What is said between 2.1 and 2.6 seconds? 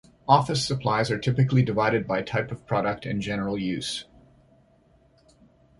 type